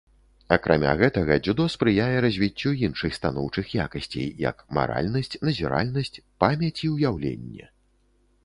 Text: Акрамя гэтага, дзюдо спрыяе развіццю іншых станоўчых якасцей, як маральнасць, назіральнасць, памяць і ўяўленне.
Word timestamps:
Акрамя 0.55 0.93
гэтага, 1.01 1.35
дзюдо 1.47 1.65
спрыяе 1.73 2.17
развіццю 2.25 2.71
іншых 2.87 3.11
станоўчых 3.19 3.65
якасцей, 3.85 4.27
як 4.49 4.65
маральнасць, 4.79 5.33
назіральнасць, 5.51 6.13
памяць 6.47 6.77
і 6.89 6.91
ўяўленне. 6.97 7.65